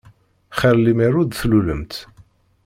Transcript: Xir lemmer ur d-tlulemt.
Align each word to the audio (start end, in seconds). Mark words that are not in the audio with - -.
Xir 0.59 0.75
lemmer 0.77 1.13
ur 1.21 1.25
d-tlulemt. 1.27 1.93